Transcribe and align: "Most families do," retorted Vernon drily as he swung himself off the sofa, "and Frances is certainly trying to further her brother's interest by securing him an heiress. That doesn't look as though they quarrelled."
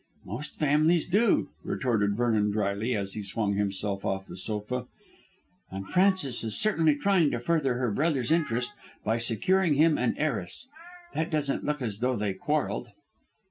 "Most 0.25 0.55
families 0.57 1.05
do," 1.05 1.49
retorted 1.63 2.17
Vernon 2.17 2.49
drily 2.49 2.95
as 2.95 3.13
he 3.13 3.21
swung 3.21 3.53
himself 3.53 4.03
off 4.03 4.25
the 4.25 4.35
sofa, 4.35 4.87
"and 5.69 5.87
Frances 5.87 6.43
is 6.43 6.57
certainly 6.57 6.95
trying 6.95 7.29
to 7.29 7.39
further 7.39 7.75
her 7.75 7.91
brother's 7.91 8.31
interest 8.31 8.71
by 9.03 9.19
securing 9.19 9.75
him 9.75 9.99
an 9.99 10.17
heiress. 10.17 10.67
That 11.13 11.29
doesn't 11.29 11.65
look 11.65 11.83
as 11.83 11.99
though 11.99 12.15
they 12.15 12.33
quarrelled." 12.33 12.89